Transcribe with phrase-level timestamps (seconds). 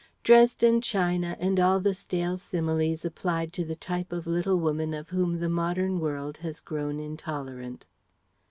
[0.23, 5.09] Dresden china and all the stale similes applied to a type of little woman of
[5.09, 7.85] whom the modern world has grown intolerant.